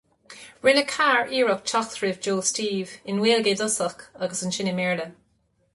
Rinne 0.65 0.83
Carr 0.87 1.27
iarracht 1.39 1.67
teacht 1.73 2.01
roimh 2.03 2.23
Joe 2.27 2.41
Steve, 2.49 2.97
i 3.11 3.17
nGaeilge 3.19 3.53
i 3.53 3.57
dtosach 3.61 4.05
agus 4.27 4.45
ansin 4.49 4.73
i 4.73 4.77
mBéarla. 4.79 5.09